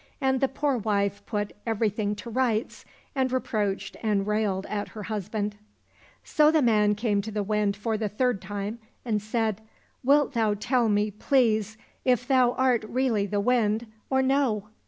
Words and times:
And 0.19 0.39
the 0.41 0.47
poor 0.47 0.77
wife 0.79 1.23
put 1.27 1.53
everything 1.63 2.15
to 2.15 2.29
rights, 2.31 2.85
and 3.13 3.31
reproached 3.31 3.95
and 4.01 4.25
railed 4.25 4.65
at 4.65 4.87
her 4.87 5.03
husband. 5.03 5.57
So 6.23 6.49
the 6.49 6.63
man 6.63 6.95
came 6.95 7.21
to 7.21 7.29
the 7.31 7.43
Wind 7.43 7.75
for 7.75 7.99
the 7.99 8.09
third 8.09 8.41
time 8.41 8.79
and 9.05 9.21
said," 9.21 9.61
Wilt 10.03 10.33
thou 10.33 10.55
tell 10.55 10.89
me, 10.89 11.11
please, 11.11 11.77
if 12.03 12.27
thou 12.27 12.53
art 12.53 12.83
really 12.85 13.27
the 13.27 13.39
Wind 13.39 13.85
or 14.09 14.23
no 14.23 14.69